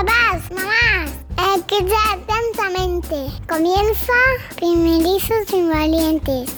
Papás, 0.00 0.50
mamás, 0.50 1.10
escucha 1.58 1.94
atentamente. 2.14 3.16
Comienza 3.46 4.14
Primerizos 4.56 5.52
y 5.52 5.68
Valientes. 5.68 6.50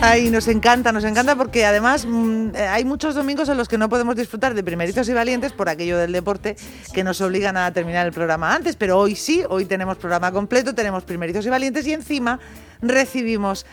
Ay, 0.00 0.30
nos 0.30 0.48
encanta, 0.48 0.90
nos 0.90 1.04
encanta 1.04 1.36
porque 1.36 1.64
además 1.64 2.04
mm, 2.04 2.56
eh, 2.56 2.66
hay 2.66 2.84
muchos 2.84 3.14
domingos 3.14 3.48
en 3.48 3.56
los 3.56 3.68
que 3.68 3.78
no 3.78 3.88
podemos 3.88 4.16
disfrutar 4.16 4.54
de 4.54 4.64
primerizos 4.64 5.08
y 5.08 5.12
valientes 5.12 5.52
por 5.52 5.68
aquello 5.68 5.98
del 5.98 6.10
deporte 6.10 6.56
que 6.92 7.04
nos 7.04 7.20
obligan 7.20 7.56
a 7.56 7.72
terminar 7.72 8.04
el 8.04 8.12
programa 8.12 8.56
antes, 8.56 8.74
pero 8.74 8.98
hoy 8.98 9.14
sí, 9.14 9.44
hoy 9.48 9.66
tenemos 9.66 9.98
programa 9.98 10.32
completo, 10.32 10.74
tenemos 10.74 11.04
primerizos 11.04 11.46
y 11.46 11.48
valientes 11.48 11.86
y 11.86 11.92
encima 11.92 12.40
recibimos 12.82 13.66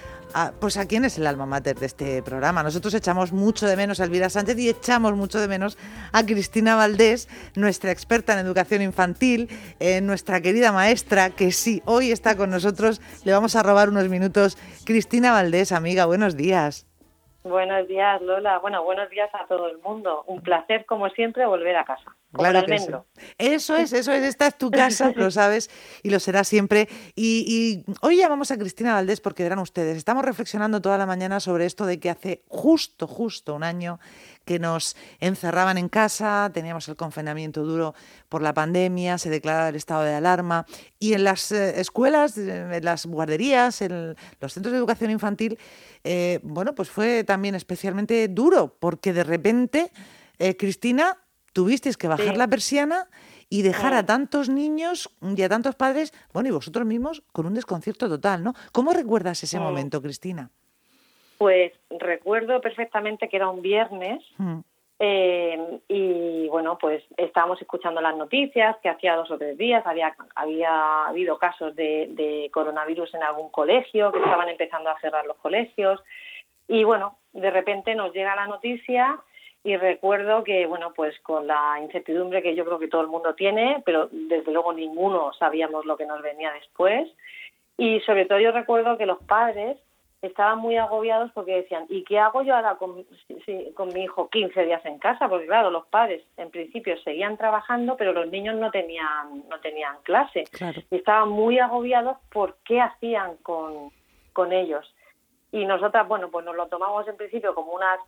pues 0.60 0.78
a 0.78 0.88
quién 0.88 1.06
es 1.06 1.18
el 1.18 1.28
alma 1.28 1.46
mater 1.46 1.78
de 1.78 1.86
este 1.86 2.24
programa. 2.24 2.64
Nosotros 2.64 2.94
echamos 2.94 3.32
mucho 3.32 3.68
de 3.68 3.76
menos 3.76 4.00
a 4.00 4.06
Elvira 4.06 4.30
Sánchez 4.30 4.58
y 4.60 4.70
echamos 4.70 5.14
mucho 5.14 5.40
de 5.40 5.48
menos 5.48 5.78
a 6.12 6.26
Cristina 6.26 6.76
Valdés, 6.76 7.28
nuestra 7.56 7.92
experta 7.92 8.34
en 8.34 8.40
educación 8.40 8.82
infantil, 8.82 9.50
eh, 9.80 10.02
nuestra 10.02 10.42
querida 10.42 10.72
maestra, 10.72 11.30
que 11.30 11.52
sí, 11.52 11.82
hoy 11.86 12.12
está 12.12 12.36
con 12.38 12.50
nosotros. 12.50 13.02
Le 13.26 13.32
vamos 13.32 13.56
a 13.56 13.64
robar 13.64 13.90
unos 13.90 14.10
minutos. 14.10 14.58
Cristina 14.86 15.32
Valdés, 15.32 15.72
amiga, 15.72 16.06
buenos 16.06 16.36
días. 16.36 16.88
Buenos 17.44 17.88
días, 17.88 18.22
Lola. 18.22 18.60
Bueno, 18.60 18.84
buenos 18.84 19.10
días 19.10 19.30
a 19.34 19.48
todo 19.48 19.68
el 19.68 19.80
mundo. 19.80 20.24
Un 20.28 20.42
placer, 20.42 20.86
como 20.86 21.10
siempre, 21.10 21.46
volver 21.46 21.76
a 21.76 21.86
casa. 21.86 22.16
Claro 22.34 22.66
que 22.66 22.76
Eso 23.38 23.76
es, 23.76 23.92
eso 23.92 24.12
es. 24.14 24.24
Esta 24.24 24.48
es 24.48 24.58
tu 24.58 24.72
casa, 24.72 25.12
lo 25.16 25.32
sabes, 25.32 25.70
y 26.02 26.10
lo 26.10 26.20
será 26.20 26.44
siempre. 26.44 26.88
Y, 27.14 27.84
y, 27.86 27.94
hoy 28.02 28.18
llamamos 28.18 28.52
a 28.52 28.58
Cristina 28.58 28.94
Valdés 28.94 29.20
porque 29.20 29.44
verán 29.44 29.60
ustedes, 29.60 29.98
estamos 29.98 30.24
reflexionando 30.24 30.82
toda 30.82 30.98
la 30.98 31.06
mañana 31.06 31.40
sobre 31.40 31.66
esto 31.66 31.86
de 31.86 32.00
que 32.00 32.10
hace 32.10 32.44
justo, 32.48 33.06
justo 33.08 33.54
un 33.54 33.64
año 33.64 34.00
que 34.46 34.60
nos 34.60 34.96
encerraban 35.20 35.78
en 35.78 35.90
casa, 35.90 36.50
teníamos 36.54 36.88
el 36.88 36.96
confinamiento 36.96 37.64
duro 37.64 37.94
por 38.28 38.42
la 38.42 38.54
pandemia, 38.54 39.18
se 39.18 39.30
declaraba 39.30 39.70
el 39.70 39.76
estado 39.76 40.04
de 40.04 40.14
alarma 40.14 40.66
y 41.00 41.14
en 41.14 41.24
las 41.24 41.52
eh, 41.52 41.80
escuelas, 41.80 42.38
en 42.38 42.84
las 42.84 43.06
guarderías, 43.06 43.82
en 43.82 44.16
los 44.40 44.54
centros 44.54 44.72
de 44.72 44.78
educación 44.78 45.12
infantil, 45.12 45.60
eh, 46.04 46.40
bueno, 46.44 46.74
pues 46.74 46.90
fue 46.90 47.24
también 47.24 47.56
especialmente 47.56 48.28
duro 48.28 48.76
porque 48.80 49.14
de 49.14 49.24
repente, 49.24 49.92
eh, 50.40 50.58
Cristina, 50.58 51.18
tuvisteis 51.54 51.98
que 51.98 52.08
bajar 52.08 52.38
la 52.38 52.48
persiana 52.48 53.08
y 53.50 53.64
dejar 53.64 53.94
a 53.94 54.06
tantos 54.06 54.50
niños 54.50 55.10
y 55.22 55.42
a 55.42 55.50
tantos 55.50 55.76
padres, 55.76 56.14
bueno, 56.34 56.50
y 56.50 56.52
vosotros 56.54 56.86
mismos 56.86 57.22
con 57.34 57.46
un 57.46 57.54
desconcierto 57.54 58.08
total, 58.08 58.44
¿no? 58.44 58.54
¿Cómo 58.72 58.94
recuerdas 58.94 59.44
ese 59.44 59.60
momento, 59.60 60.02
Cristina? 60.02 60.50
Pues 61.38 61.74
recuerdo 61.90 62.62
perfectamente 62.62 63.28
que 63.28 63.36
era 63.36 63.50
un 63.50 63.62
viernes 63.62 64.24
mm. 64.38 64.60
eh, 65.00 65.80
y 65.88 66.48
bueno, 66.48 66.78
pues 66.78 67.04
estábamos 67.18 67.60
escuchando 67.62 68.00
las 68.00 68.16
noticias 68.16 68.78
que 68.82 68.90
hacía 68.90 69.16
dos 69.16 69.32
o 69.32 69.38
tres 69.38 69.58
días 69.58 69.86
había, 69.86 70.16
había 70.36 71.08
habido 71.08 71.38
casos 71.38 71.76
de, 71.76 72.50
coronavirus 72.54 73.16
en 73.16 73.24
algún 73.24 73.50
colegio, 73.50 74.12
que 74.12 74.20
estaban 74.20 74.48
empezando 74.48 74.92
a 74.92 75.00
cerrar 75.02 75.26
los 75.26 75.38
colegios 75.38 76.00
y 76.68 76.86
bueno, 76.86 77.18
de 77.34 77.50
repente 77.50 77.96
nos 77.96 78.14
llega 78.14 78.36
la 78.36 78.48
noticia 78.48 79.20
y 79.64 79.78
recuerdo 79.78 80.44
que, 80.44 80.66
bueno, 80.66 80.92
pues 80.96 81.20
con 81.20 81.46
la 81.46 81.80
incertidumbre 81.82 82.42
que 82.42 82.56
yo 82.56 82.66
creo 82.66 82.80
que 82.80 82.88
todo 82.88 83.02
el 83.02 83.08
mundo 83.08 83.36
tiene, 83.36 83.82
pero 83.86 84.10
desde 84.12 84.52
luego 84.52 84.74
ninguno 84.74 85.34
sabíamos 85.34 85.86
lo 85.86 85.98
que 85.98 86.08
nos 86.08 86.22
venía 86.22 86.52
después. 86.54 87.08
Y 87.78 88.00
sobre 88.02 88.26
todo 88.26 88.40
yo 88.40 88.52
recuerdo 88.52 88.98
que 88.98 89.06
los 89.06 89.20
padres 89.24 89.78
estaban 90.24 90.60
muy 90.60 90.78
agobiados 90.78 91.32
porque 91.34 91.58
decían, 91.58 91.86
¿y 91.90 92.04
qué 92.04 92.20
hago 92.20 92.42
yo 92.42 92.56
ahora 92.56 92.76
con, 92.76 93.06
con 93.76 93.94
mi 93.94 94.04
hijo 94.04 94.30
15 94.30 94.66
días 94.66 94.86
en 94.86 94.98
casa? 94.98 95.28
Porque 95.30 95.46
claro, 95.46 95.70
los 95.70 95.86
padres 95.88 96.24
en 96.38 96.50
principio 96.50 97.00
seguían 97.02 97.38
trabajando, 97.38 97.98
pero 97.98 98.14
los 98.14 98.30
niños 98.30 98.56
no 98.56 98.72
tenían, 98.72 99.48
no 99.48 99.60
tenían 99.60 99.98
clase. 100.04 100.46
Y 100.90 100.96
estaban 100.96 101.30
muy 101.30 101.60
agobiados 101.60 102.18
por 102.32 102.58
qué 102.66 102.82
hacían 102.82 103.38
con, 103.38 103.92
con 104.34 104.54
ellos. 104.54 104.92
Y 105.52 105.66
nosotras, 105.66 106.08
bueno, 106.08 106.30
pues 106.30 106.46
nos 106.46 106.56
lo 106.56 106.68
tomamos 106.68 107.08
en 107.08 107.18
principio 107.18 107.54
como 107.54 107.74
unas 107.74 108.00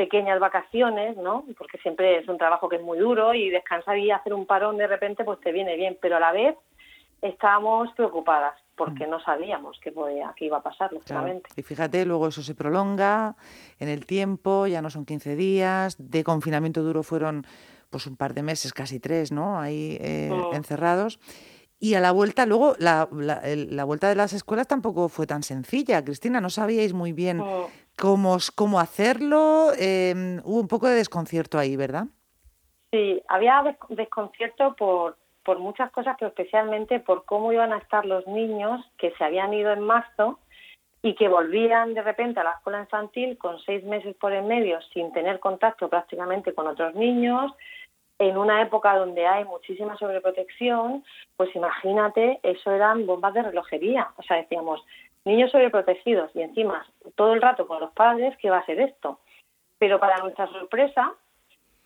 pequeñas 0.00 0.40
vacaciones, 0.40 1.14
¿no? 1.18 1.44
Porque 1.58 1.76
siempre 1.76 2.16
es 2.16 2.26
un 2.26 2.38
trabajo 2.38 2.70
que 2.70 2.76
es 2.76 2.82
muy 2.82 2.98
duro 2.98 3.34
y 3.34 3.50
descansar 3.50 3.98
y 3.98 4.10
hacer 4.10 4.32
un 4.32 4.46
parón 4.46 4.78
de 4.78 4.86
repente 4.86 5.24
pues 5.24 5.38
te 5.40 5.52
viene 5.52 5.76
bien, 5.76 5.98
pero 6.00 6.16
a 6.16 6.20
la 6.20 6.32
vez 6.32 6.56
estábamos 7.20 7.92
preocupadas 7.92 8.54
porque 8.76 9.06
mm. 9.06 9.10
no 9.10 9.20
sabíamos 9.20 9.78
qué, 9.82 9.92
podía, 9.92 10.32
qué 10.38 10.46
iba 10.46 10.56
a 10.56 10.62
pasar, 10.62 10.90
lógicamente. 10.90 11.50
Y 11.54 11.60
fíjate, 11.60 12.06
luego 12.06 12.28
eso 12.28 12.40
se 12.40 12.54
prolonga 12.54 13.36
en 13.78 13.90
el 13.90 14.06
tiempo, 14.06 14.66
ya 14.66 14.80
no 14.80 14.88
son 14.88 15.04
15 15.04 15.36
días, 15.36 15.96
de 15.98 16.24
confinamiento 16.24 16.82
duro 16.82 17.02
fueron 17.02 17.44
pues 17.90 18.06
un 18.06 18.16
par 18.16 18.32
de 18.32 18.42
meses, 18.42 18.72
casi 18.72 19.00
tres, 19.00 19.32
¿no? 19.32 19.60
Ahí 19.60 19.98
eh, 20.00 20.30
mm. 20.32 20.54
encerrados. 20.54 21.20
Y 21.78 21.94
a 21.94 22.00
la 22.00 22.12
vuelta, 22.12 22.46
luego, 22.46 22.74
la, 22.78 23.08
la, 23.10 23.84
vuelta 23.84 24.08
de 24.08 24.14
las 24.14 24.32
escuelas 24.32 24.66
tampoco 24.66 25.08
fue 25.08 25.26
tan 25.26 25.42
sencilla. 25.42 26.04
Cristina, 26.04 26.40
no 26.40 26.50
sabíais 26.50 26.92
muy 26.92 27.12
bien 27.12 27.38
mm. 27.38 27.66
Cómo, 28.00 28.38
cómo 28.54 28.80
hacerlo. 28.80 29.68
Em, 29.78 30.40
hubo 30.44 30.60
un 30.60 30.68
poco 30.68 30.88
de 30.88 30.94
desconcierto 30.94 31.58
ahí, 31.58 31.76
¿verdad? 31.76 32.06
Sí, 32.90 33.22
había 33.28 33.62
desconcierto 33.90 34.74
por, 34.74 35.16
por 35.44 35.58
muchas 35.58 35.90
cosas, 35.92 36.16
pero 36.18 36.30
especialmente 36.30 36.98
por 36.98 37.24
cómo 37.24 37.52
iban 37.52 37.72
a 37.72 37.78
estar 37.78 38.04
los 38.04 38.26
niños 38.26 38.84
que 38.98 39.12
se 39.12 39.24
habían 39.24 39.52
ido 39.54 39.72
en 39.72 39.82
marzo 39.82 40.38
y 41.02 41.14
que 41.14 41.28
volvían 41.28 41.94
de 41.94 42.02
repente 42.02 42.40
a 42.40 42.44
la 42.44 42.52
escuela 42.52 42.80
infantil 42.80 43.38
con 43.38 43.58
seis 43.60 43.84
meses 43.84 44.16
por 44.16 44.32
en 44.32 44.48
medio 44.48 44.80
sin 44.92 45.12
tener 45.12 45.38
contacto 45.38 45.88
prácticamente 45.88 46.52
con 46.52 46.66
otros 46.66 46.94
niños, 46.94 47.52
en 48.18 48.36
una 48.36 48.60
época 48.60 48.96
donde 48.96 49.26
hay 49.26 49.44
muchísima 49.44 49.96
sobreprotección, 49.96 51.02
pues 51.38 51.54
imagínate, 51.56 52.38
eso 52.42 52.70
eran 52.70 53.06
bombas 53.06 53.32
de 53.32 53.42
relojería. 53.42 54.10
O 54.18 54.22
sea, 54.22 54.36
decíamos, 54.36 54.84
niños 55.24 55.50
sobreprotegidos 55.50 56.30
y 56.34 56.42
encima 56.42 56.86
todo 57.14 57.34
el 57.34 57.42
rato 57.42 57.66
con 57.66 57.80
los 57.80 57.92
padres, 57.92 58.36
¿qué 58.38 58.50
va 58.50 58.58
a 58.58 58.66
ser 58.66 58.80
esto? 58.80 59.20
Pero 59.78 59.98
para 59.98 60.18
nuestra 60.18 60.46
sorpresa, 60.48 61.12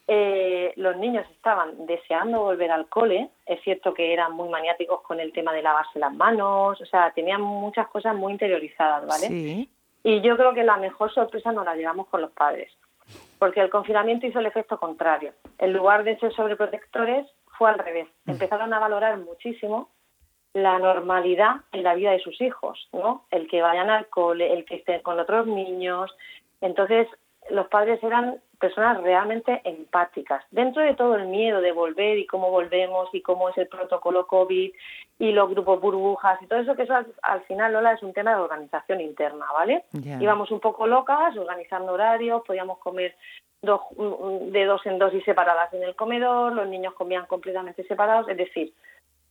eh, 0.07 0.73
los 0.77 0.97
niños 0.97 1.27
estaban 1.31 1.87
deseando 1.87 2.41
volver 2.43 2.71
al 2.71 2.89
cole, 2.89 3.31
es 3.47 3.63
cierto 3.63 3.95
que 3.95 4.13
eran 4.13 4.33
muy 4.33 4.49
maniáticos 4.49 5.01
con 5.03 5.19
el 5.21 5.33
tema 5.33 5.53
de 5.53 5.63
lavarse 5.63 5.99
las 5.99 6.13
manos, 6.13 6.81
o 6.81 6.87
sea, 6.87 7.11
tenían 7.13 7.41
muchas 7.41 7.89
cosas 7.89 8.15
muy 8.15 8.33
interiorizadas, 8.33 9.07
¿vale? 9.07 9.69
Y 10.03 10.21
yo 10.21 10.37
creo 10.37 10.53
que 10.53 10.65
la 10.65 10.77
mejor 10.77 11.13
sorpresa 11.13 11.53
nos 11.53 11.65
la 11.65 11.75
llevamos 11.75 12.09
con 12.09 12.21
los 12.21 12.33
padres, 12.33 12.71
porque 13.39 13.61
el 13.61 13.71
confinamiento 13.71 14.27
hizo 14.27 14.41
el 14.41 14.47
efecto 14.47 14.79
contrario. 14.79 15.33
En 15.59 15.73
lugar 15.73 16.05
de 16.05 16.19
ser 16.19 16.35
sobreprotectores, 16.35 17.27
fue 17.57 17.71
al 17.71 17.79
revés. 17.79 18.09
Mm. 18.25 18.33
Empezaron 18.33 18.75
a 18.75 18.79
valorar 18.79 19.17
muchísimo 19.19 19.89
la 20.55 20.79
normalidad 20.79 21.57
en 21.73 21.83
la 21.83 21.95
vida 21.95 22.13
de 22.13 22.21
sus 22.21 22.41
hijos, 22.41 22.89
¿no? 22.93 23.25
El 23.31 23.49
que 23.49 23.61
vayan 23.61 23.91
al 23.91 24.07
cole, 24.07 24.53
el 24.53 24.65
que 24.65 24.77
estén 24.77 25.03
con 25.03 25.19
otros 25.19 25.47
niños. 25.47 26.17
Entonces, 26.61 27.09
los 27.51 27.67
padres 27.67 28.03
eran 28.03 28.39
personas 28.59 29.03
realmente 29.03 29.61
empáticas. 29.65 30.45
Dentro 30.51 30.81
de 30.81 30.95
todo 30.95 31.17
el 31.17 31.27
miedo 31.27 31.61
de 31.61 31.73
volver 31.73 32.19
y 32.19 32.27
cómo 32.27 32.51
volvemos 32.51 33.09
y 33.13 33.21
cómo 33.21 33.49
es 33.51 33.59
el 33.59 33.67
protocolo 33.67 34.27
COVID 34.27 34.73
y 35.19 35.33
los 35.33 35.51
grupos 35.51 35.81
burbujas 35.81 36.41
y 36.41 36.47
todo 36.47 36.61
eso, 36.61 36.75
que 36.75 36.85
eso 36.85 36.95
al, 37.23 37.43
final, 37.43 37.73
Lola, 37.73 37.93
es 37.93 38.03
un 38.03 38.13
tema 38.13 38.35
de 38.35 38.41
organización 38.41 39.01
interna, 39.01 39.47
¿vale? 39.53 39.85
Íbamos 39.93 40.51
un 40.51 40.61
poco 40.61 40.87
locas, 40.87 41.37
organizando 41.37 41.93
horarios, 41.93 42.43
podíamos 42.47 42.79
comer 42.79 43.17
dos, 43.61 43.81
de 43.97 44.65
dos 44.65 44.87
en 44.87 44.99
dos 44.99 45.13
y 45.15 45.21
separadas 45.23 45.73
en 45.75 45.83
el 45.83 45.97
comedor, 45.97 46.53
los 46.53 46.69
niños 46.69 46.95
comían 46.95 47.27
completamente 47.27 47.85
separados, 47.85 48.29
es 48.29 48.37
decir, 48.37 48.73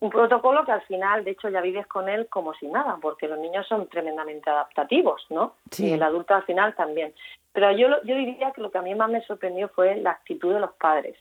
un 0.04 0.10
protocolo 0.10 0.66
que 0.66 0.74
al 0.74 0.82
final, 0.82 1.24
de 1.24 1.32
hecho, 1.32 1.48
ya 1.48 1.62
vives 1.62 1.88
con 1.88 2.10
él 2.10 2.28
como 2.28 2.54
si 2.56 2.68
nada, 2.68 2.98
porque 3.02 3.26
los 3.26 3.40
niños 3.40 3.66
son 3.66 3.88
tremendamente 3.88 4.50
adaptativos, 4.50 5.26
¿no? 5.30 5.56
Sí. 5.72 5.88
Y 5.88 5.94
el 5.94 6.04
adulto 6.04 6.36
al 6.36 6.44
final 6.44 6.76
también. 6.76 7.14
Pero 7.54 7.72
yo, 7.72 7.88
yo 8.04 8.14
diría 8.14 8.52
que 8.52 8.60
lo 8.60 8.70
que 8.70 8.80
a 8.80 8.82
mí 8.82 8.94
más 8.96 9.10
me 9.10 9.22
sorprendió 9.22 9.70
fue 9.70 9.96
la 9.96 10.12
actitud 10.12 10.54
de 10.54 10.60
los 10.60 10.74
padres, 10.74 11.16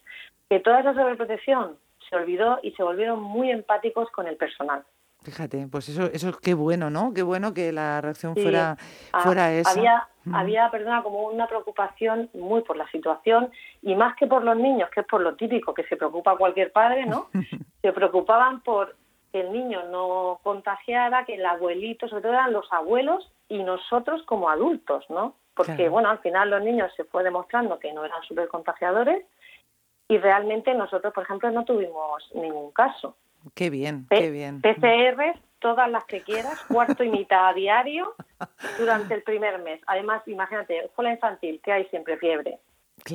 que 0.50 0.58
toda 0.58 0.80
esa 0.80 0.94
sobreprotección 0.94 1.76
se 2.10 2.16
olvidó 2.16 2.58
y 2.64 2.72
se 2.72 2.82
volvieron 2.82 3.22
muy 3.22 3.52
empáticos 3.52 4.10
con 4.10 4.26
el 4.26 4.36
personal. 4.36 4.82
Fíjate, 5.22 5.68
pues 5.70 5.88
eso, 5.88 6.10
eso 6.12 6.36
qué 6.42 6.54
bueno, 6.54 6.90
¿no? 6.90 7.14
Qué 7.14 7.22
bueno 7.22 7.54
que 7.54 7.70
la 7.70 8.00
reacción 8.00 8.34
fuera, 8.34 8.76
fuera 9.22 9.52
esa. 9.52 9.70
Había, 9.70 10.08
había, 10.32 10.70
perdona, 10.72 11.04
como 11.04 11.28
una 11.28 11.46
preocupación 11.46 12.30
muy 12.34 12.62
por 12.62 12.76
la 12.76 12.90
situación 12.90 13.52
y 13.80 13.94
más 13.94 14.16
que 14.16 14.26
por 14.26 14.42
los 14.42 14.56
niños, 14.56 14.90
que 14.92 15.02
es 15.02 15.06
por 15.06 15.20
lo 15.20 15.36
típico 15.36 15.72
que 15.72 15.84
se 15.84 15.96
preocupa 15.96 16.36
cualquier 16.36 16.72
padre, 16.72 17.06
¿no? 17.06 17.28
se 17.82 17.92
preocupaban 17.92 18.62
por 18.62 18.96
que 19.32 19.40
el 19.40 19.52
niño 19.52 19.84
no 19.90 20.40
contagiara, 20.42 21.24
que 21.24 21.34
el 21.34 21.44
abuelito, 21.44 22.08
sobre 22.08 22.22
todo 22.22 22.32
eran 22.32 22.52
los 22.52 22.70
abuelos 22.72 23.30
y 23.48 23.62
nosotros 23.62 24.22
como 24.24 24.48
adultos, 24.48 25.04
¿no? 25.08 25.34
Porque, 25.54 25.88
bueno, 25.88 26.08
al 26.08 26.18
final 26.20 26.50
los 26.50 26.62
niños 26.62 26.90
se 26.96 27.04
fue 27.04 27.22
demostrando 27.22 27.78
que 27.78 27.92
no 27.92 28.04
eran 28.04 28.22
súper 28.22 28.48
contagiadores 28.48 29.24
y 30.08 30.18
realmente 30.18 30.74
nosotros, 30.74 31.12
por 31.12 31.24
ejemplo, 31.24 31.50
no 31.50 31.64
tuvimos 31.64 32.30
ningún 32.34 32.70
caso. 32.72 33.16
Qué 33.54 33.68
bien, 33.70 34.06
qué 34.08 34.30
bien. 34.30 34.62
PCR, 34.62 35.38
todas 35.58 35.90
las 35.90 36.04
que 36.04 36.22
quieras, 36.22 36.62
cuarto 36.68 37.04
y 37.04 37.10
mitad 37.10 37.48
a 37.48 37.52
diario 37.52 38.14
durante 38.78 39.14
el 39.14 39.22
primer 39.22 39.58
mes. 39.58 39.80
Además, 39.86 40.22
imagínate, 40.26 40.84
escuela 40.84 41.12
infantil, 41.12 41.60
que 41.62 41.72
hay 41.72 41.84
siempre 41.86 42.16
fiebre. 42.16 42.58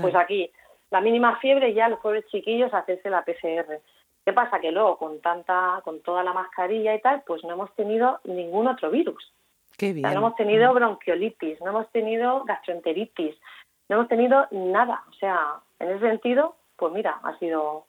Pues 0.01 0.13
aquí, 0.15 0.51
la 0.91 1.01
mínima 1.01 1.37
fiebre 1.39 1.73
ya 1.73 1.89
los 1.89 1.99
pobres 1.99 2.25
chiquillos 2.27 2.73
hacerse 2.73 3.09
la 3.09 3.23
PCR. 3.23 3.81
¿Qué 4.27 4.33
pasa? 4.33 4.59
Que 4.59 4.73
luego 4.73 4.97
con 4.97 5.21
tanta, 5.21 5.79
con 5.85 6.01
toda 6.01 6.21
la 6.21 6.33
mascarilla 6.33 6.93
y 6.93 6.99
tal, 6.99 7.23
pues 7.25 7.45
no 7.45 7.53
hemos 7.53 7.73
tenido 7.75 8.19
ningún 8.25 8.67
otro 8.67 8.91
virus. 8.91 9.33
Qué 9.77 9.93
bien. 9.93 10.11
no 10.11 10.17
hemos 10.17 10.35
tenido 10.35 10.73
bronquiolitis, 10.73 11.61
no 11.61 11.69
hemos 11.69 11.89
tenido 11.93 12.43
gastroenteritis, 12.43 13.37
no 13.87 13.95
hemos 13.95 14.09
tenido 14.09 14.45
nada. 14.51 15.05
O 15.09 15.13
sea, 15.13 15.61
en 15.79 15.91
ese 15.91 16.09
sentido, 16.09 16.57
pues 16.75 16.91
mira, 16.91 17.21
ha 17.23 17.39
sido 17.39 17.85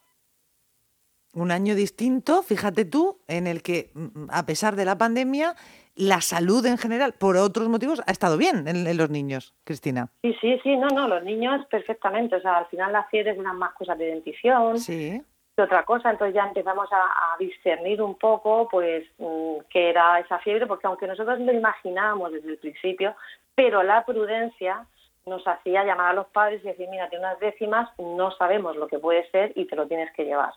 un 1.34 1.50
año 1.50 1.74
distinto, 1.74 2.44
fíjate 2.44 2.84
tú, 2.84 3.18
en 3.26 3.48
el 3.48 3.60
que, 3.60 3.90
mm, 3.94 4.26
a 4.30 4.46
pesar 4.46 4.76
de 4.76 4.84
la 4.84 4.96
pandemia, 4.96 5.56
la 5.96 6.20
salud 6.20 6.64
en 6.66 6.78
general, 6.78 7.14
por 7.18 7.36
otros 7.36 7.68
motivos, 7.68 8.00
ha 8.06 8.12
estado 8.12 8.38
bien 8.38 8.68
en, 8.68 8.96
los 8.96 9.10
niños, 9.10 9.56
Cristina. 9.64 10.10
Sí, 10.22 10.36
sí, 10.40 10.60
sí, 10.62 10.76
no, 10.76 10.86
no, 10.86 11.08
los 11.08 11.24
niños 11.24 11.66
perfectamente. 11.66 12.36
O 12.36 12.40
sea, 12.40 12.58
al 12.58 12.66
final 12.66 12.92
las 12.92 13.10
fiebres 13.10 13.36
eran 13.36 13.58
más 13.58 13.74
cosas 13.74 13.98
de 13.98 14.06
dentición. 14.06 14.78
Sí. 14.78 15.20
Que 15.58 15.62
otra 15.62 15.82
cosa, 15.82 16.10
entonces 16.10 16.36
ya 16.36 16.44
empezamos 16.46 16.88
a, 16.92 17.36
discernir 17.40 18.00
un 18.00 18.14
poco, 18.14 18.68
pues, 18.70 19.04
mm, 19.18 19.56
qué 19.68 19.90
era 19.90 20.20
esa 20.20 20.38
fiebre, 20.38 20.68
porque 20.68 20.86
aunque 20.86 21.08
nosotros 21.08 21.40
lo 21.40 21.52
imaginábamos 21.52 22.30
desde 22.30 22.50
el 22.50 22.58
principio, 22.58 23.16
pero 23.56 23.82
la 23.82 24.04
prudencia 24.04 24.86
nos 25.26 25.44
hacía 25.48 25.82
llamar 25.82 26.10
a 26.10 26.12
los 26.12 26.28
padres 26.28 26.62
y 26.62 26.68
decir, 26.68 26.88
mira, 26.88 27.08
tiene 27.08 27.24
unas 27.24 27.40
décimas, 27.40 27.90
no 27.98 28.30
sabemos 28.36 28.76
lo 28.76 28.86
que 28.86 29.00
puede 29.00 29.28
ser 29.30 29.50
y 29.56 29.64
te 29.64 29.74
lo 29.74 29.88
tienes 29.88 30.12
que 30.12 30.26
llevar. 30.26 30.52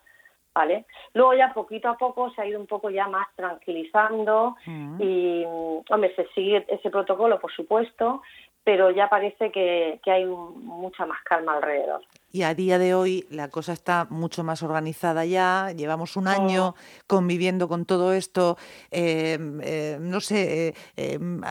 ¿vale? 0.53 0.85
Luego 1.15 1.33
ya 1.33 1.51
poquito 1.51 1.89
a 1.89 1.97
poco 1.97 2.29
se 2.35 2.43
ha 2.43 2.45
ido 2.45 2.59
un 2.59 2.67
poco 2.67 2.91
ya 2.91 3.07
más 3.07 3.27
tranquilizando 3.35 4.55
mm. 4.67 5.01
y, 5.01 5.45
hombre, 5.89 6.13
se 6.15 6.27
sigue 6.35 6.63
ese 6.67 6.91
protocolo, 6.91 7.39
por 7.39 7.51
supuesto, 7.51 8.21
pero 8.63 8.91
ya 8.91 9.09
parece 9.09 9.51
que, 9.51 9.99
que 10.03 10.11
hay 10.11 10.25
mucha 10.25 11.07
más 11.07 11.23
calma 11.23 11.55
alrededor 11.55 12.03
y 12.31 12.43
a 12.43 12.53
día 12.55 12.77
de 12.77 12.93
hoy 12.93 13.25
la 13.29 13.49
cosa 13.49 13.73
está 13.73 14.07
mucho 14.09 14.43
más 14.43 14.63
organizada 14.63 15.25
ya, 15.25 15.71
llevamos 15.75 16.15
un 16.15 16.27
año 16.27 16.69
oh. 16.69 16.75
conviviendo 17.07 17.67
con 17.67 17.85
todo 17.85 18.13
esto, 18.13 18.57
em, 18.89 19.59
em, 19.61 20.09
no 20.09 20.21
sé, 20.21 20.69
eh, 20.69 20.73
em, 20.95 21.41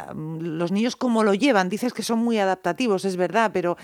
los 0.41 0.73
niños 0.73 0.97
cómo 0.97 1.23
lo 1.23 1.35
llevan, 1.35 1.69
dices 1.69 1.93
que 1.93 2.03
son 2.03 2.19
muy 2.19 2.39
adaptativos, 2.39 3.05
es 3.05 3.17
verdad, 3.17 3.51
pero 3.53 3.77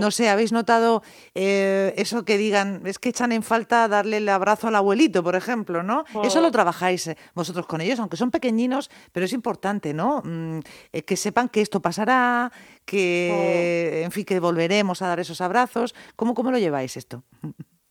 no 0.00 0.10
sé, 0.10 0.28
¿habéis 0.28 0.50
notado 0.50 1.02
eh, 1.34 1.94
eso 1.96 2.24
que 2.24 2.36
digan, 2.36 2.82
es 2.86 2.98
que 2.98 3.10
echan 3.10 3.30
en 3.30 3.44
falta 3.44 3.86
darle 3.86 4.16
el 4.16 4.28
abrazo 4.28 4.66
al 4.66 4.74
abuelito, 4.74 5.22
por 5.22 5.36
ejemplo, 5.36 5.84
¿no? 5.84 6.04
Eso 6.24 6.40
lo 6.40 6.48
oh. 6.48 6.50
trabajáis 6.50 7.06
eh, 7.06 7.16
vosotros 7.34 7.66
con 7.66 7.80
ellos, 7.80 8.00
aunque 8.00 8.16
son 8.16 8.32
pequeñinos, 8.32 8.90
pero 9.12 9.26
es 9.26 9.32
importante, 9.32 9.94
¿no? 9.94 10.22
Mm, 10.24 10.60
que 11.06 11.16
sepan 11.16 11.48
que 11.48 11.60
esto 11.60 11.80
pasará, 11.80 12.50
que, 12.90 14.02
en 14.02 14.10
fin, 14.10 14.24
que 14.24 14.40
volveremos 14.40 15.00
a 15.00 15.08
dar 15.08 15.20
esos 15.20 15.40
abrazos. 15.40 15.94
¿Cómo, 16.16 16.34
cómo 16.34 16.50
lo 16.50 16.58
lleváis 16.58 16.96
esto? 16.96 17.22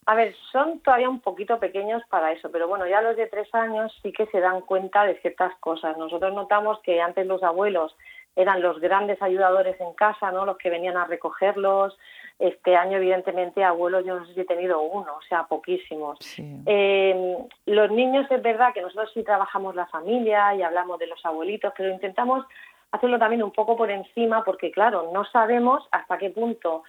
A 0.06 0.16
ver, 0.16 0.36
son 0.52 0.80
todavía 0.80 1.10
un 1.10 1.22
poquito 1.22 1.60
pequeños 1.60 2.02
para 2.10 2.32
eso, 2.32 2.52
pero 2.52 2.68
bueno, 2.68 2.86
ya 2.88 3.02
los 3.02 3.16
de 3.16 3.28
tres 3.28 3.48
años 3.54 3.98
sí 4.02 4.12
que 4.12 4.26
se 4.28 4.40
dan 4.40 4.62
cuenta 4.62 5.06
de 5.06 5.16
ciertas 5.22 5.54
cosas. 5.60 5.98
Nosotros 5.98 6.34
notamos 6.34 6.80
que 6.82 7.00
antes 7.00 7.26
los 7.28 7.44
abuelos 7.44 7.96
eran 8.36 8.62
los 8.62 8.80
grandes 8.80 9.22
ayudadores 9.22 9.80
en 9.80 9.94
casa, 9.94 10.32
¿no? 10.32 10.46
Los 10.46 10.58
que 10.58 10.70
venían 10.70 10.98
a 10.98 11.06
recogerlos. 11.06 11.98
Este 12.40 12.76
año, 12.76 12.98
evidentemente, 12.98 13.64
abuelos 13.64 14.06
yo 14.06 14.20
no 14.20 14.26
sé 14.26 14.34
si 14.34 14.42
he 14.42 14.46
tenido 14.46 14.82
uno, 14.82 15.14
o 15.18 15.22
sea, 15.28 15.44
poquísimos. 15.44 16.18
Eh, 16.66 17.38
los 17.66 17.92
niños 17.92 18.26
es 18.32 18.42
verdad 18.42 18.74
que 18.74 18.82
nosotros 18.82 19.12
sí 19.14 19.24
trabajamos 19.24 19.76
la 19.76 19.88
familia 19.88 20.56
y 20.56 20.64
hablamos 20.64 21.00
de 21.00 21.08
los 21.08 21.24
abuelitos, 21.26 21.74
pero 21.78 21.94
intentamos 21.94 22.46
hacerlo 22.92 23.20
también 23.20 23.44
un 23.44 23.52
poco 23.52 23.78
por 23.78 23.92
encima 23.92 24.44
porque, 24.44 24.72
claro, 24.72 25.12
no 25.14 25.26
sabemos 25.26 25.88
hasta 25.92 26.18
qué 26.18 26.30
punto 26.30 26.84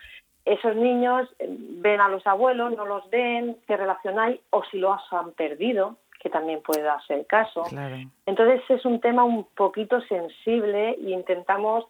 esos 0.44 0.75
niños 0.75 1.29
eh, 1.38 1.47
ven 1.49 2.00
a 2.00 2.08
los 2.08 2.26
abuelos, 2.26 2.76
no 2.76 2.87
los 2.87 3.08
ven, 3.11 3.56
qué 3.67 3.76
relación 3.76 4.19
hay 4.19 4.41
o 4.50 4.64
si 4.64 4.79
los 4.79 5.00
han 5.12 5.32
perdido, 5.32 5.97
que 6.20 6.31
también 6.31 6.62
puede 6.62 6.82
darse 6.82 7.14
el 7.14 7.26
caso. 7.26 7.64
Entonces 8.26 8.62
es 8.69 8.85
un 8.85 9.00
tema 9.00 9.25
un 9.25 9.44
poquito 9.44 10.00
sensible 10.02 10.97
y 11.00 11.12
intentamos 11.12 11.87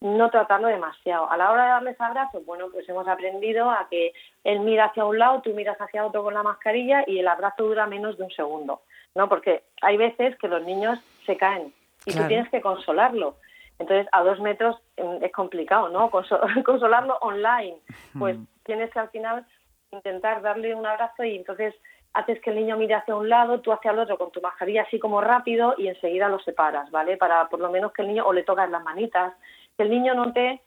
no 0.00 0.28
tratarlo 0.30 0.68
demasiado. 0.68 1.30
A 1.30 1.36
la 1.36 1.50
hora 1.50 1.64
de 1.64 1.70
darles 1.70 2.00
abrazos, 2.00 2.44
bueno, 2.44 2.66
pues 2.70 2.88
hemos 2.88 3.08
aprendido 3.08 3.70
a 3.70 3.88
que 3.88 4.12
él 4.44 4.60
mira 4.60 4.86
hacia 4.86 5.04
un 5.04 5.18
lado, 5.18 5.40
tú 5.40 5.54
miras 5.54 5.80
hacia 5.80 6.04
otro 6.04 6.22
con 6.22 6.34
la 6.34 6.42
mascarilla 6.42 7.04
y 7.06 7.18
el 7.18 7.28
abrazo 7.28 7.64
dura 7.64 7.86
menos 7.86 8.18
de 8.18 8.24
un 8.24 8.30
segundo, 8.30 8.82
¿no? 9.14 9.28
Porque 9.28 9.62
hay 9.80 9.96
veces 9.96 10.36
que 10.36 10.48
los 10.48 10.62
niños 10.62 10.98
se 11.24 11.36
caen 11.36 11.72
y 12.04 12.12
tú 12.12 12.26
tienes 12.26 12.50
que 12.50 12.60
consolarlo. 12.60 13.36
Entonces, 13.78 14.06
a 14.12 14.22
dos 14.22 14.40
metros 14.40 14.76
mm, 14.96 15.24
es 15.24 15.32
complicado, 15.32 15.88
¿no? 15.88 16.10
Consolarlo 16.64 17.18
online. 17.20 17.78
Pues 18.18 18.36
tienes 18.64 18.90
que 18.92 18.98
al 18.98 19.10
final 19.10 19.46
intentar 19.90 20.42
darle 20.42 20.74
un 20.74 20.86
abrazo 20.86 21.24
y 21.24 21.36
entonces 21.36 21.74
haces 22.12 22.40
que 22.40 22.50
el 22.50 22.56
niño 22.56 22.76
mire 22.76 22.94
hacia 22.94 23.16
un 23.16 23.28
lado, 23.28 23.60
tú 23.60 23.72
hacia 23.72 23.90
el 23.90 23.98
otro 23.98 24.16
con 24.16 24.30
tu 24.30 24.40
mascarilla 24.40 24.82
así 24.82 24.98
como 24.98 25.20
rápido 25.20 25.74
y 25.76 25.88
enseguida 25.88 26.28
lo 26.28 26.38
separas, 26.40 26.90
¿vale? 26.90 27.16
Para 27.16 27.48
por 27.48 27.60
lo 27.60 27.70
menos 27.70 27.92
que 27.92 28.02
el 28.02 28.08
niño 28.08 28.24
o 28.24 28.32
le 28.32 28.44
tocas 28.44 28.70
las 28.70 28.82
manitas, 28.84 29.34
que 29.76 29.82
el 29.82 29.90
niño 29.90 30.14
note 30.14 30.60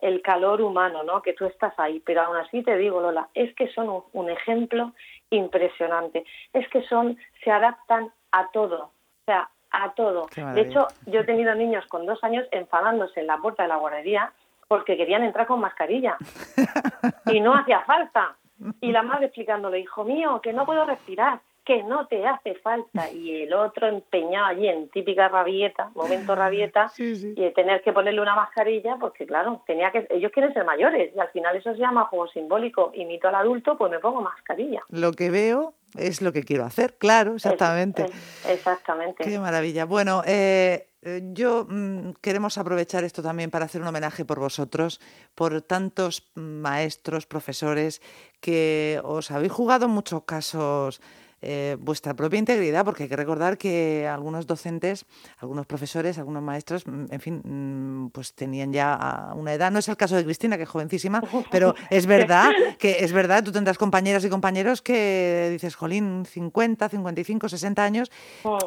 el 0.00 0.22
calor 0.22 0.60
humano, 0.60 1.02
¿no? 1.02 1.22
Que 1.22 1.32
tú 1.32 1.46
estás 1.46 1.72
ahí. 1.78 2.00
Pero 2.04 2.22
aún 2.22 2.36
así 2.36 2.62
te 2.62 2.76
digo, 2.76 3.00
Lola, 3.00 3.28
es 3.34 3.54
que 3.54 3.68
son 3.72 4.02
un 4.12 4.30
ejemplo 4.30 4.92
impresionante. 5.30 6.24
Es 6.52 6.68
que 6.68 6.82
son, 6.82 7.16
se 7.42 7.50
adaptan 7.50 8.12
a 8.32 8.50
todo. 8.50 8.84
O 8.84 9.24
sea, 9.26 9.48
a 9.82 9.94
todo. 9.94 10.26
De 10.54 10.60
hecho, 10.60 10.88
yo 11.06 11.20
he 11.20 11.24
tenido 11.24 11.54
niños 11.54 11.86
con 11.86 12.06
dos 12.06 12.22
años 12.22 12.46
enfadándose 12.50 13.20
en 13.20 13.26
la 13.26 13.38
puerta 13.38 13.62
de 13.62 13.68
la 13.68 13.76
guardería 13.76 14.32
porque 14.68 14.96
querían 14.96 15.22
entrar 15.22 15.46
con 15.46 15.60
mascarilla 15.60 16.16
y 17.26 17.40
no 17.40 17.54
hacía 17.54 17.80
falta. 17.82 18.36
Y 18.80 18.92
la 18.92 19.02
madre 19.02 19.26
explicándole, 19.26 19.80
hijo 19.80 20.04
mío, 20.04 20.40
que 20.40 20.52
no 20.52 20.64
puedo 20.64 20.86
respirar, 20.86 21.40
que 21.64 21.82
no 21.82 22.06
te 22.06 22.26
hace 22.26 22.54
falta. 22.56 23.10
Y 23.10 23.42
el 23.42 23.54
otro 23.54 23.86
empeñado 23.88 24.46
allí 24.46 24.68
en 24.68 24.88
típica 24.90 25.28
rabieta, 25.28 25.90
momento 25.94 26.34
rabieta, 26.34 26.90
y 26.98 27.50
tener 27.50 27.82
que 27.82 27.92
ponerle 27.92 28.20
una 28.20 28.36
mascarilla, 28.36 28.96
porque 28.96 29.26
claro, 29.26 29.62
tenía 29.66 29.90
que 29.90 30.06
ellos 30.10 30.30
quieren 30.32 30.52
ser 30.54 30.64
mayores 30.64 31.12
y 31.14 31.18
al 31.18 31.28
final 31.28 31.56
eso 31.56 31.72
se 31.72 31.80
llama 31.80 32.04
juego 32.04 32.28
simbólico. 32.28 32.92
Imito 32.94 33.28
al 33.28 33.34
adulto, 33.34 33.76
pues 33.76 33.90
me 33.90 33.98
pongo 33.98 34.20
mascarilla. 34.20 34.82
Lo 34.88 35.12
que 35.12 35.30
veo 35.30 35.74
es 35.96 36.22
lo 36.22 36.32
que 36.32 36.42
quiero 36.42 36.64
hacer, 36.64 36.96
claro, 36.98 37.34
exactamente. 37.36 38.06
exactamente. 38.48 39.24
Qué 39.24 39.38
maravilla. 39.38 39.84
Bueno, 39.84 40.22
eh, 40.26 40.88
yo 41.32 41.66
mm, 41.68 42.12
queremos 42.20 42.58
aprovechar 42.58 43.04
esto 43.04 43.22
también 43.22 43.50
para 43.50 43.66
hacer 43.66 43.80
un 43.80 43.86
homenaje 43.86 44.24
por 44.24 44.40
vosotros, 44.40 45.00
por 45.34 45.62
tantos 45.62 46.30
maestros, 46.34 47.26
profesores 47.26 48.00
que 48.40 49.00
os 49.04 49.30
habéis 49.30 49.52
jugado 49.52 49.86
en 49.86 49.92
muchos 49.92 50.24
casos 50.24 51.00
eh, 51.44 51.76
vuestra 51.78 52.14
propia 52.14 52.38
integridad, 52.38 52.84
porque 52.84 53.04
hay 53.04 53.08
que 53.08 53.16
recordar 53.16 53.58
que 53.58 54.08
algunos 54.08 54.46
docentes, 54.46 55.04
algunos 55.38 55.66
profesores, 55.66 56.18
algunos 56.18 56.42
maestros, 56.42 56.86
mm, 56.86 57.04
en 57.10 57.20
fin, 57.20 57.42
mm, 57.44 58.10
pues 58.10 58.32
tenían 58.34 58.72
ya 58.72 59.32
una 59.36 59.52
edad. 59.52 59.70
No 59.70 59.78
es 59.78 59.88
el 59.88 59.96
caso 59.96 60.16
de 60.16 60.24
Cristina, 60.24 60.56
que 60.56 60.62
es 60.62 60.68
jovencísima, 60.68 61.22
pero 61.50 61.74
es 61.90 62.06
verdad 62.06 62.50
que 62.78 63.04
es 63.04 63.12
verdad, 63.12 63.44
tú 63.44 63.52
tendrás 63.52 63.78
compañeras 63.78 64.24
y 64.24 64.30
compañeros 64.30 64.80
que 64.82 65.48
dices, 65.52 65.74
jolín, 65.74 66.24
50, 66.24 66.88
55, 66.88 67.48
60 67.48 67.84
años, 67.84 68.10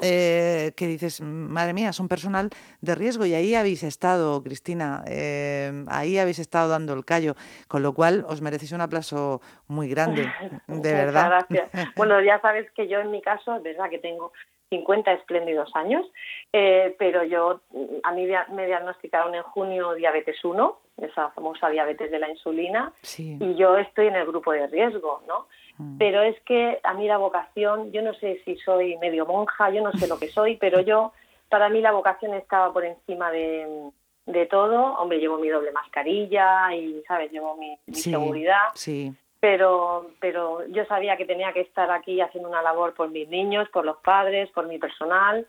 eh, 0.02 0.74
que 0.76 0.88
dices, 0.88 1.22
madre 1.22 1.74
mía, 1.74 1.94
son 1.94 2.08
personal 2.08 2.50
de 2.82 2.96
riesgo 2.96 3.26
y 3.26 3.34
ahí 3.34 3.56
habéis 3.56 3.84
estado, 3.84 4.44
Cristina, 4.44 5.04
eh, 5.08 5.84
ahí 5.88 6.18
habéis 6.20 6.40
estado 6.40 6.70
dando 6.70 6.94
el 6.94 7.06
callo, 7.06 7.36
con 7.68 7.82
lo 7.82 7.94
cual 7.94 8.26
os 8.28 8.42
merecéis 8.42 8.72
un 8.72 8.82
aplauso 8.82 9.42
muy 9.68 9.90
grande, 9.90 10.32
de 10.68 10.94
verdad. 10.94 11.46
Gracias. 11.50 11.96
Bueno, 11.96 12.22
ya 12.22 12.40
sabes 12.42 12.67
que 12.72 12.88
yo 12.88 13.00
en 13.00 13.12
mi 13.12 13.22
caso, 13.22 13.56
es 13.56 13.64
verdad 13.64 13.90
que 13.90 14.00
tengo 14.00 14.32
50 14.70 15.14
espléndidos 15.14 15.70
años, 15.76 16.06
eh, 16.52 16.96
pero 17.00 17.24
yo, 17.24 17.62
a 18.04 18.12
mí 18.12 18.28
me 18.52 18.66
diagnosticaron 18.66 19.34
en 19.36 19.44
junio 19.44 19.94
diabetes 19.94 20.44
1, 20.44 20.80
esa 21.02 21.30
famosa 21.30 21.70
diabetes 21.70 22.12
de 22.12 22.20
la 22.20 22.30
insulina, 22.30 22.92
y 23.18 23.56
yo 23.56 23.78
estoy 23.78 24.08
en 24.08 24.16
el 24.16 24.26
grupo 24.26 24.52
de 24.52 24.68
riesgo, 24.68 25.22
¿no? 25.28 25.48
Mm. 25.78 25.98
Pero 25.98 26.22
es 26.22 26.40
que 26.42 26.80
a 26.84 26.94
mí 26.94 27.08
la 27.08 27.18
vocación, 27.18 27.92
yo 27.92 28.02
no 28.02 28.14
sé 28.16 28.42
si 28.44 28.58
soy 28.58 28.98
medio 28.98 29.26
monja, 29.26 29.70
yo 29.70 29.82
no 29.82 29.92
sé 29.94 30.08
lo 30.08 30.20
que 30.20 30.28
soy, 30.28 30.58
pero 30.58 30.82
yo, 30.82 31.14
para 31.50 31.70
mí 31.70 31.82
la 31.82 31.92
vocación 31.92 32.34
estaba 32.34 32.74
por 32.74 32.84
encima 32.84 33.32
de, 33.32 33.92
de 34.26 34.46
todo. 34.48 34.96
Hombre, 34.96 35.20
llevo 35.20 35.38
mi 35.38 35.48
doble 35.48 35.72
mascarilla 35.72 36.76
y, 36.76 37.02
¿sabes? 37.08 37.32
Llevo 37.32 37.56
mi, 37.56 37.78
seguridad. 37.94 38.70
Sí 38.74 39.14
pero, 39.40 40.12
pero 40.20 40.66
yo 40.68 40.86
sabía 40.86 41.18
que 41.18 41.26
tenía 41.26 41.54
que 41.54 41.62
estar 41.62 41.92
aquí 41.92 42.22
haciendo 42.22 42.50
una 42.50 42.62
labor 42.62 42.94
por 42.94 43.10
mis 43.10 43.28
niños, 43.30 43.70
por 43.70 43.86
los 43.86 43.98
padres, 43.98 44.50
por 44.52 44.68
mi 44.68 44.80
personal 44.80 45.48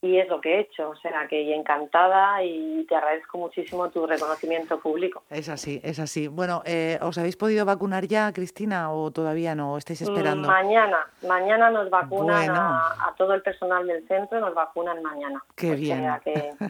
y 0.00 0.18
es 0.18 0.28
lo 0.28 0.40
que 0.40 0.54
he 0.54 0.60
hecho, 0.60 0.90
o 0.90 0.96
sea 0.96 1.26
que 1.28 1.54
encantada 1.54 2.42
y 2.44 2.86
te 2.88 2.94
agradezco 2.94 3.38
muchísimo 3.38 3.90
tu 3.90 4.06
reconocimiento 4.06 4.78
público. 4.78 5.24
Es 5.28 5.48
así, 5.48 5.80
es 5.82 5.98
así. 5.98 6.28
Bueno, 6.28 6.62
eh, 6.64 6.98
¿os 7.02 7.18
habéis 7.18 7.36
podido 7.36 7.64
vacunar 7.64 8.06
ya, 8.06 8.32
Cristina, 8.32 8.92
o 8.92 9.10
todavía 9.10 9.56
no? 9.56 9.76
¿Estáis 9.76 10.02
esperando? 10.02 10.46
Mañana, 10.46 10.98
mañana 11.26 11.70
nos 11.70 11.90
vacunan 11.90 12.48
a, 12.50 13.14
todo 13.16 13.34
el 13.34 13.42
personal 13.42 13.86
del 13.86 14.06
centro, 14.06 14.38
nos 14.40 14.54
vacunan 14.54 15.02
mañana. 15.02 15.42
Qué 15.56 15.74
bien. 15.74 16.08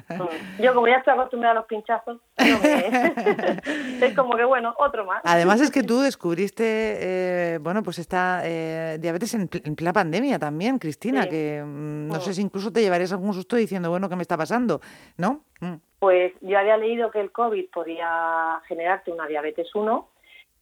Mm, 0.08 0.62
yo 0.62 0.75
como 0.75 0.88
ya 0.88 0.97
estoy 0.97 1.14
acostumbrada 1.14 1.52
a 1.52 1.54
los 1.56 1.66
pinchazos, 1.66 2.18
es 2.37 4.14
como 4.14 4.37
que 4.37 4.44
bueno, 4.44 4.75
otro 4.78 5.04
más. 5.04 5.20
Además 5.25 5.61
es 5.61 5.70
que 5.70 5.82
tú 5.82 6.00
descubriste, 6.00 6.64
eh, 6.64 7.58
bueno, 7.58 7.82
pues 7.82 7.99
esta 7.99 8.40
eh, 8.44 8.99
diabetes 9.00 9.35
en, 9.35 9.49
plena 9.49 9.92
pandemia 9.92 10.38
también, 10.38 10.78
Cristina, 10.78 11.28
que 11.28 11.62
mm, 11.64 12.08
no 12.08 12.20
sé 12.20 12.30
mm. 12.30 12.35
si 12.35 12.42
incluso 12.42 12.73
te 12.73 12.80
llevarías 12.80 13.12
algún 13.19 13.35
susto 13.35 13.57
diciendo, 13.57 13.91
bueno, 13.91 14.09
¿qué 14.09 14.17
me 14.17 14.23
está 14.23 14.37
pasando? 14.37 14.81
¿No? 15.17 15.45
Mm. 15.61 15.75
Pues 15.99 16.33
yo 16.41 16.59
había 16.59 16.77
leído 16.77 17.11
que 17.11 17.21
el 17.21 17.33
COVID 17.33 17.71
podía 17.71 18.61
generarte 18.67 19.11
una 19.11 19.27
diabetes 19.27 19.75
1 19.75 20.09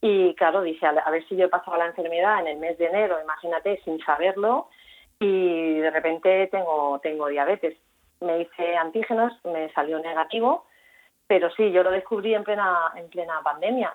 y 0.01 0.35
claro, 0.35 0.63
dije, 0.63 0.87
a 0.87 1.11
ver 1.11 1.27
si 1.29 1.37
yo 1.37 1.47
he 1.47 1.49
pasado 1.49 1.77
la 1.77 1.87
enfermedad 1.87 2.41
en 2.41 2.49
el 2.49 2.59
mes 2.59 2.79
de 2.79 2.87
enero, 2.87 3.17
imagínate, 3.23 3.81
sin 3.85 3.99
saberlo, 4.01 4.69
y 5.19 5.79
de 5.79 5.91
repente 5.91 6.49
tengo, 6.49 7.01
tengo 7.03 7.29
diabetes. 7.29 7.77
Me 8.21 8.43
hice 8.43 8.77
antígenos, 8.77 9.33
me 9.45 9.73
salió 9.73 9.99
negativo, 9.99 10.67
pero 11.27 11.51
sí, 11.51 11.73
yo 11.73 11.83
lo 11.83 11.91
descubrí 11.91 12.35
en 12.35 12.45
plena, 12.45 12.93
en 12.95 13.09
plena 13.09 13.41
pandemia. 13.43 13.95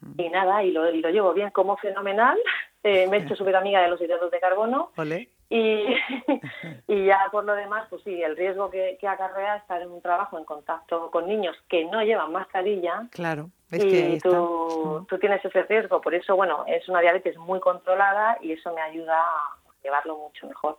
Mm. 0.00 0.20
Y 0.20 0.28
nada, 0.28 0.62
y 0.64 0.72
lo, 0.72 0.90
y 0.90 1.00
lo 1.00 1.10
llevo 1.10 1.32
bien 1.32 1.50
como 1.50 1.76
fenomenal. 1.76 2.38
Eh, 2.84 3.08
me 3.08 3.16
he 3.16 3.20
hecho 3.22 3.34
súper 3.34 3.56
amiga 3.56 3.82
de 3.82 3.88
los 3.88 4.00
hidratos 4.00 4.30
de 4.30 4.38
carbono. 4.38 4.92
Y, 5.50 5.56
y 6.88 7.06
ya 7.06 7.28
por 7.32 7.44
lo 7.44 7.54
demás, 7.54 7.86
pues 7.88 8.02
sí, 8.02 8.22
el 8.22 8.36
riesgo 8.36 8.70
que, 8.70 8.98
que, 9.00 9.08
acarrea 9.08 9.56
estar 9.56 9.80
en 9.80 9.90
un 9.90 10.02
trabajo 10.02 10.38
en 10.38 10.44
contacto 10.44 11.10
con 11.10 11.26
niños 11.26 11.56
que 11.68 11.84
no 11.86 12.02
llevan 12.02 12.32
mascarilla. 12.32 13.08
Claro, 13.10 13.50
es 13.70 13.84
y 13.84 13.88
que 13.88 14.18
tú, 14.22 15.06
tú 15.08 15.18
tienes 15.18 15.42
ese 15.44 15.62
riesgo. 15.62 16.00
Por 16.00 16.14
eso, 16.14 16.36
bueno, 16.36 16.64
es 16.66 16.86
una 16.88 17.00
diabetes 17.00 17.36
muy 17.38 17.60
controlada 17.60 18.38
y 18.42 18.52
eso 18.52 18.74
me 18.74 18.82
ayuda 18.82 19.20
a 19.20 19.58
llevarlo 19.82 20.18
mucho 20.18 20.46
mejor. 20.46 20.78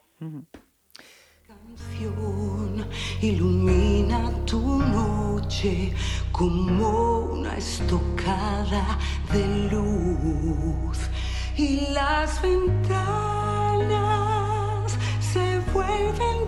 Canción 1.48 2.88
ilumina 3.22 4.32
tu 4.46 4.60
noche 4.60 5.94
como 6.32 7.20
una 7.34 7.58
estocada 7.58 9.00
de 9.32 9.70
luz 9.72 11.10
y 11.58 11.92
las 11.92 12.42
ventanas 12.42 13.59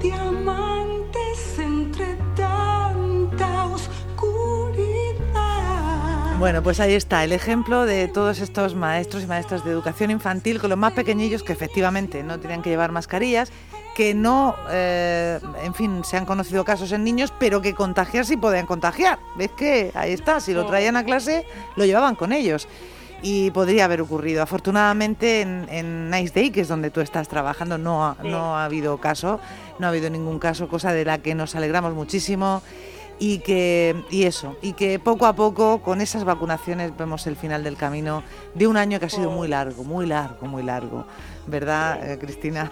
diamantes 0.02 1.60
entre 1.60 2.16
tanta 2.36 3.66
oscuridad. 3.66 4.02
Bueno, 6.40 6.64
pues 6.64 6.80
ahí 6.80 6.94
está 6.94 7.24
el 7.24 7.32
ejemplo 7.34 7.86
de 7.86 8.08
todos 8.08 8.40
estos 8.40 8.76
maestros 8.76 9.24
y 9.24 9.28
maestras 9.28 9.64
de 9.64 9.72
educación 9.72 10.12
infantil 10.12 10.60
con 10.60 10.70
los 10.70 10.80
más 10.80 10.94
pequeñillos 10.94 11.44
que 11.44 11.54
efectivamente 11.54 12.24
no 12.24 12.40
tenían 12.40 12.62
que 12.62 12.70
llevar 12.70 12.92
mascarillas 12.92 13.52
que 13.96 14.14
no, 14.14 14.56
eh, 14.70 15.40
en 15.64 15.74
fin, 15.74 16.04
se 16.06 16.16
han 16.16 16.26
conocido 16.26 16.64
casos 16.64 16.94
en 16.94 17.04
niños, 17.04 17.34
pero 17.38 17.62
que 17.62 17.76
contagiar 17.76 18.26
sí 18.26 18.38
podían 18.38 18.66
contagiar. 18.66 19.20
¿Ves 19.36 19.52
que 19.52 19.92
ahí 19.94 20.14
está? 20.14 20.40
Si 20.40 20.54
lo 20.54 20.66
traían 20.66 20.96
a 20.96 21.04
clase, 21.04 21.46
lo 21.76 21.86
llevaban 21.86 22.16
con 22.16 22.32
ellos 22.32 22.70
y 23.22 23.52
podría 23.52 23.86
haber 23.86 24.02
ocurrido. 24.02 24.42
Afortunadamente 24.42 25.42
en, 25.42 26.10
Nice 26.10 26.34
Day, 26.34 26.52
que 26.52 26.62
es 26.62 26.68
donde 26.68 26.90
tú 26.90 27.02
estás 27.02 27.28
trabajando, 27.28 27.78
no 27.78 28.06
ha, 28.06 28.18
no 28.24 28.58
ha 28.58 28.66
habido 28.66 28.98
caso, 28.98 29.40
no 29.80 29.88
ha 29.88 29.90
habido 29.90 30.10
ningún 30.10 30.40
caso, 30.40 30.68
cosa 30.68 30.94
de 30.94 31.06
la 31.06 31.20
que 31.20 31.36
nos 31.36 31.56
alegramos 31.56 31.94
muchísimo 31.94 32.62
y 33.24 33.38
que 33.38 34.04
y 34.10 34.24
eso 34.24 34.58
y 34.64 34.74
que 34.74 34.98
poco 34.98 35.28
a 35.28 35.34
poco 35.34 35.84
con 35.84 36.02
esas 36.02 36.24
vacunaciones 36.24 36.98
vemos 36.98 37.28
el 37.28 37.36
final 37.36 37.64
del 37.64 37.78
camino 37.78 38.24
de 38.56 38.66
un 38.66 38.78
año 38.78 39.00
que 39.00 39.06
ha 39.06 39.10
sido 39.10 39.30
muy 39.30 39.48
largo, 39.48 39.84
muy 39.84 40.08
largo, 40.08 40.48
muy 40.48 40.64
largo, 40.64 41.06
¿verdad, 41.46 42.14
eh, 42.14 42.18
Cristina? 42.18 42.72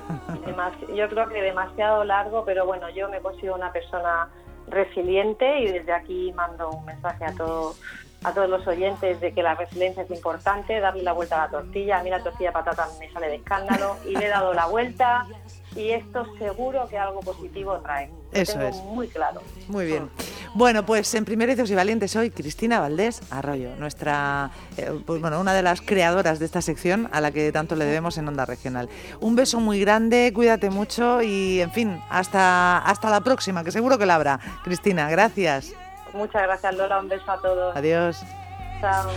yo 0.96 1.08
creo 1.08 1.30
que 1.30 1.40
demasiado 1.40 2.04
largo, 2.04 2.44
pero 2.46 2.66
bueno, 2.66 2.90
yo 2.90 3.08
me 3.10 3.20
considero 3.20 3.56
una 3.56 3.72
persona 3.72 4.28
resiliente 4.68 5.60
y 5.60 5.68
desde 5.68 5.94
aquí 5.94 6.34
mando 6.34 6.72
un 6.72 6.84
mensaje 6.84 7.26
a 7.26 7.34
todos 7.34 7.80
a 8.24 8.34
todos 8.34 8.50
los 8.50 8.68
oyentes 8.68 9.20
de 9.22 9.34
que 9.34 9.42
la 9.42 9.56
resiliencia 9.56 10.04
es 10.04 10.12
importante, 10.12 10.80
darle 10.80 11.04
la 11.04 11.14
vuelta 11.14 11.42
a 11.42 11.46
la 11.46 11.52
tortilla. 11.52 12.00
A 12.00 12.04
mí 12.04 12.10
la 12.10 12.22
tortilla 12.22 12.50
de 12.50 12.54
patata 12.54 12.88
me 13.00 13.12
sale 13.12 13.28
de 13.28 13.36
escándalo 13.36 13.98
y 14.06 14.16
le 14.16 14.26
he 14.26 14.30
dado 14.30 14.54
la 14.54 14.66
vuelta 14.66 15.26
y 15.76 15.92
esto 15.92 16.26
seguro 16.38 16.88
que 16.90 16.98
algo 16.98 17.22
positivo 17.22 17.78
trae. 17.80 18.10
Eso 18.32 18.60
es. 18.62 18.76
Muy 18.78 19.08
claro. 19.08 19.42
Muy 19.68 19.86
bien. 19.86 20.10
Bueno, 20.56 20.86
pues 20.86 21.14
en 21.14 21.26
Primerizos 21.26 21.70
y 21.70 21.76
Valientes 21.76 22.16
hoy 22.16 22.32
Cristina 22.32 22.80
Valdés 22.80 23.22
Arroyo, 23.30 23.76
nuestra, 23.78 24.50
eh, 24.78 24.92
pues 25.06 25.22
bueno, 25.22 25.40
una 25.40 25.54
de 25.54 25.62
las 25.62 25.82
creadoras 25.82 26.40
de 26.40 26.46
esta 26.46 26.62
sección 26.62 27.08
a 27.12 27.22
la 27.22 27.32
que 27.32 27.52
tanto 27.52 27.76
le 27.76 27.86
debemos 27.86 28.18
en 28.18 28.28
Onda 28.28 28.46
Regional. 28.46 28.90
Un 29.20 29.36
beso 29.36 29.60
muy 29.60 29.80
grande, 29.80 30.32
cuídate 30.34 30.72
mucho 30.72 31.22
y, 31.22 31.62
en 31.62 31.72
fin, 31.72 32.02
hasta, 32.10 32.80
hasta 32.80 33.10
la 33.10 33.22
próxima, 33.22 33.64
que 33.64 33.72
seguro 33.72 33.98
que 33.98 34.08
la 34.08 34.16
habrá. 34.16 34.40
Cristina, 34.64 35.10
gracias. 35.10 35.74
Muchas 36.14 36.44
gracias, 36.44 36.76
Lola. 36.76 37.00
Un 37.00 37.10
beso 37.10 37.32
a 37.32 37.38
todos. 37.38 37.76
Adiós. 37.76 38.24
Chao. 38.82 39.10